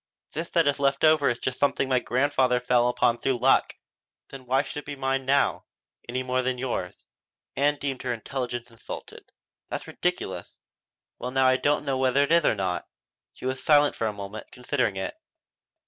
This 0.31 0.49
that 0.49 0.65
is 0.65 0.79
left 0.79 1.03
over 1.03 1.29
is 1.29 1.37
just 1.37 1.59
something 1.59 1.87
my 1.87 1.99
grandfather 1.99 2.59
fell 2.59 2.89
upon 2.89 3.19
through 3.19 3.37
luck. 3.37 3.75
Then 4.29 4.47
why 4.47 4.63
should 4.63 4.77
it 4.79 4.85
be 4.85 4.95
mine 4.95 5.27
now 5.27 5.65
any 6.09 6.23
more 6.23 6.41
than 6.41 6.57
yours?" 6.57 6.95
Ann 7.55 7.75
deemed 7.75 8.01
her 8.01 8.11
intelligence 8.11 8.71
insulted. 8.71 9.31
"That's 9.69 9.85
ridiculous." 9.85 10.57
"Well 11.19 11.29
now 11.29 11.45
I 11.45 11.55
don't 11.57 11.85
know 11.85 11.99
whether 11.99 12.23
it 12.23 12.31
is 12.31 12.43
or 12.45 12.55
not." 12.55 12.87
She 13.33 13.45
was 13.45 13.61
silent 13.63 13.95
for 13.95 14.07
a 14.07 14.11
moment, 14.13 14.47
considering 14.51 14.95
it. 14.95 15.13